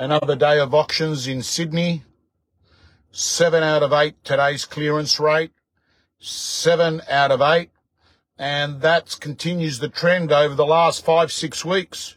Another 0.00 0.34
day 0.34 0.58
of 0.58 0.72
auctions 0.72 1.26
in 1.26 1.42
Sydney. 1.42 2.04
Seven 3.12 3.62
out 3.62 3.82
of 3.82 3.92
eight 3.92 4.14
today's 4.24 4.64
clearance 4.64 5.20
rate. 5.20 5.52
Seven 6.18 7.02
out 7.06 7.30
of 7.30 7.42
eight. 7.42 7.68
And 8.38 8.80
that 8.80 9.18
continues 9.20 9.78
the 9.78 9.90
trend 9.90 10.32
over 10.32 10.54
the 10.54 10.64
last 10.64 11.04
five, 11.04 11.30
six 11.30 11.66
weeks. 11.66 12.16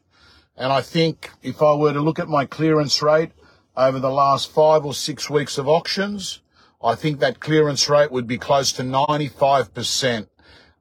And 0.56 0.72
I 0.72 0.80
think 0.80 1.32
if 1.42 1.62
I 1.62 1.74
were 1.74 1.92
to 1.92 2.00
look 2.00 2.20
at 2.20 2.30
my 2.30 2.46
clearance 2.46 3.02
rate 3.02 3.32
over 3.76 4.00
the 4.00 4.10
last 4.10 4.50
five 4.50 4.86
or 4.86 4.94
six 4.94 5.30
weeks 5.30 5.58
of 5.58 5.68
auctions, 5.68 6.40
I 6.82 6.96
think 6.96 7.20
that 7.20 7.42
clearance 7.42 7.90
rate 7.90 8.14
would 8.14 8.28
be 8.28 8.38
close 8.38 8.72
to 8.74 8.84
95%. 8.84 10.30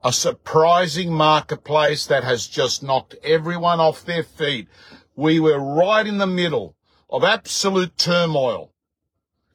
A 0.05 0.13
surprising 0.13 1.13
marketplace 1.13 2.07
that 2.07 2.23
has 2.23 2.47
just 2.47 2.81
knocked 2.81 3.17
everyone 3.25 3.81
off 3.81 4.05
their 4.05 4.23
feet. 4.23 4.69
We 5.17 5.41
were 5.41 5.59
right 5.59 6.07
in 6.07 6.19
the 6.19 6.29
middle 6.29 6.77
of 7.13 7.23
absolute 7.23 7.99
turmoil. 7.99 8.73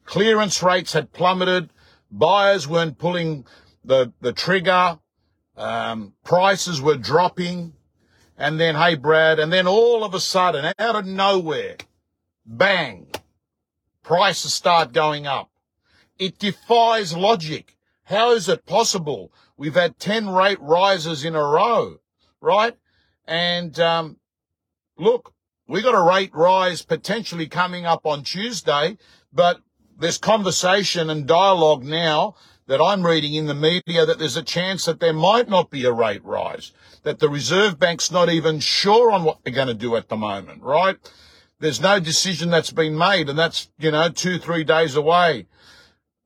Clearance 0.04 0.62
rates 0.62 0.92
had 0.92 1.12
plummeted. 1.12 1.70
Buyers 2.10 2.68
weren't 2.68 2.98
pulling 2.98 3.44
the, 3.84 4.12
the 4.20 4.32
trigger. 4.32 5.00
Um, 5.56 6.14
prices 6.24 6.80
were 6.80 6.96
dropping. 6.96 7.74
And 8.38 8.60
then, 8.60 8.76
hey, 8.76 8.94
Brad, 8.94 9.40
and 9.40 9.52
then 9.52 9.66
all 9.66 10.04
of 10.04 10.14
a 10.14 10.20
sudden, 10.20 10.72
out 10.78 10.94
of 10.94 11.04
nowhere, 11.04 11.76
bang, 12.46 13.08
prices 14.04 14.54
start 14.54 14.92
going 14.92 15.26
up. 15.26 15.50
It 16.16 16.38
defies 16.38 17.16
logic. 17.16 17.76
How 18.04 18.30
is 18.30 18.48
it 18.48 18.66
possible? 18.66 19.32
We've 19.56 19.74
had 19.74 19.98
10 19.98 20.30
rate 20.30 20.60
rises 20.60 21.24
in 21.24 21.34
a 21.34 21.42
row, 21.42 21.98
right? 22.40 22.76
And, 23.26 23.78
um, 23.80 24.18
look, 24.96 25.34
we 25.68 25.82
got 25.82 25.94
a 25.94 26.02
rate 26.02 26.34
rise 26.34 26.82
potentially 26.82 27.46
coming 27.46 27.84
up 27.84 28.06
on 28.06 28.24
Tuesday, 28.24 28.96
but 29.32 29.60
there's 29.98 30.18
conversation 30.18 31.10
and 31.10 31.26
dialogue 31.26 31.84
now 31.84 32.34
that 32.66 32.80
I'm 32.80 33.04
reading 33.04 33.34
in 33.34 33.46
the 33.46 33.54
media 33.54 34.06
that 34.06 34.18
there's 34.18 34.36
a 34.36 34.42
chance 34.42 34.86
that 34.86 35.00
there 35.00 35.12
might 35.12 35.48
not 35.48 35.70
be 35.70 35.84
a 35.84 35.92
rate 35.92 36.24
rise, 36.24 36.72
that 37.02 37.18
the 37.18 37.28
Reserve 37.28 37.78
Bank's 37.78 38.10
not 38.10 38.30
even 38.30 38.60
sure 38.60 39.12
on 39.12 39.24
what 39.24 39.38
they're 39.44 39.52
going 39.52 39.68
to 39.68 39.74
do 39.74 39.94
at 39.96 40.08
the 40.08 40.16
moment, 40.16 40.62
right? 40.62 40.96
There's 41.60 41.80
no 41.80 42.00
decision 42.00 42.50
that's 42.50 42.72
been 42.72 42.96
made 42.96 43.28
and 43.28 43.38
that's, 43.38 43.70
you 43.78 43.90
know, 43.90 44.08
two, 44.08 44.38
three 44.38 44.64
days 44.64 44.96
away. 44.96 45.46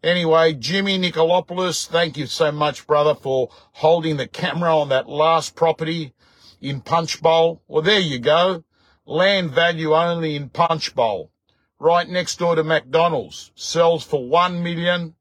Anyway, 0.05 0.53
Jimmy 0.55 0.98
Nicolopoulos, 0.98 1.86
thank 1.86 2.16
you 2.16 2.27
so 2.27 2.53
much, 2.53 2.86
brother, 2.86 3.14
for 3.14 3.50
holding 3.72 4.16
the 4.16 4.27
camera 4.27 4.77
on 4.77 4.88
that 4.91 5.09
last 5.09 5.56
property 5.56 6.12
in 6.61 6.81
Punchbowl. 6.81 7.62
Well, 7.66 7.83
there 7.83 8.00
you 8.00 8.19
go. 8.19 8.64
Land 9.05 9.50
value 9.50 9.95
only 9.95 10.36
in 10.36 10.48
Punchbowl. 10.48 11.33
Right 11.81 12.08
next 12.08 12.39
door 12.39 12.55
to 12.55 12.62
McDonald's. 12.62 13.50
Sells 13.56 14.05
for 14.05 14.28
one 14.28 14.62
million 14.62 15.17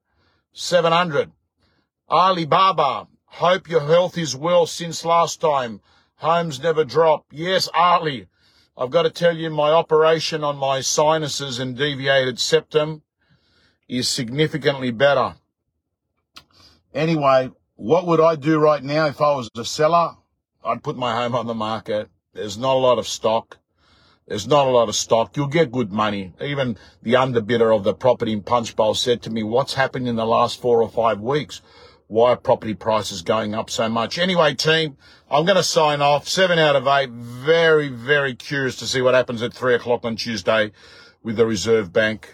700. 0.53 1.31
Alibaba, 2.07 3.07
hope 3.25 3.67
your 3.67 3.81
health 3.81 4.17
is 4.19 4.35
well 4.35 4.67
since 4.67 5.03
last 5.03 5.41
time. 5.41 5.81
Homes 6.17 6.61
never 6.61 6.83
drop. 6.83 7.25
Yes, 7.31 7.69
Ali, 7.73 8.27
I've 8.77 8.91
got 8.91 9.03
to 9.03 9.09
tell 9.09 9.35
you 9.35 9.49
my 9.49 9.71
operation 9.71 10.43
on 10.43 10.57
my 10.57 10.81
sinuses 10.81 11.57
and 11.57 11.75
deviated 11.75 12.39
septum 12.39 13.01
is 13.89 14.07
significantly 14.07 14.91
better. 14.91 15.35
Anyway, 16.93 17.49
what 17.75 18.05
would 18.05 18.19
I 18.19 18.35
do 18.35 18.59
right 18.59 18.83
now 18.83 19.07
if 19.07 19.21
I 19.21 19.35
was 19.35 19.49
a 19.57 19.65
seller? 19.65 20.17
I'd 20.63 20.83
put 20.83 20.97
my 20.97 21.15
home 21.15 21.33
on 21.33 21.47
the 21.47 21.55
market. 21.55 22.09
There's 22.33 22.57
not 22.57 22.75
a 22.75 22.79
lot 22.79 22.99
of 22.99 23.07
stock. 23.07 23.57
There's 24.31 24.47
not 24.47 24.65
a 24.65 24.69
lot 24.69 24.87
of 24.87 24.95
stock. 24.95 25.35
You'll 25.35 25.47
get 25.47 25.73
good 25.73 25.91
money. 25.91 26.31
Even 26.39 26.77
the 27.03 27.15
underbidder 27.15 27.75
of 27.75 27.83
the 27.83 27.93
property 27.93 28.31
in 28.31 28.43
Punchbowl 28.43 28.93
said 28.93 29.21
to 29.23 29.29
me, 29.29 29.43
what's 29.43 29.73
happened 29.73 30.07
in 30.07 30.15
the 30.15 30.25
last 30.25 30.61
four 30.61 30.81
or 30.81 30.87
five 30.87 31.19
weeks? 31.19 31.61
Why 32.07 32.29
are 32.29 32.37
property 32.37 32.73
prices 32.73 33.23
going 33.23 33.53
up 33.53 33.69
so 33.69 33.89
much? 33.89 34.17
Anyway, 34.17 34.53
team, 34.53 34.95
I'm 35.29 35.43
going 35.43 35.57
to 35.57 35.63
sign 35.63 36.01
off. 36.01 36.29
Seven 36.29 36.59
out 36.59 36.77
of 36.77 36.87
eight. 36.87 37.09
Very, 37.09 37.89
very 37.89 38.33
curious 38.33 38.77
to 38.77 38.87
see 38.87 39.01
what 39.01 39.15
happens 39.15 39.41
at 39.41 39.53
three 39.53 39.75
o'clock 39.75 40.05
on 40.05 40.15
Tuesday 40.15 40.71
with 41.21 41.35
the 41.35 41.45
Reserve 41.45 41.91
Bank. 41.91 42.33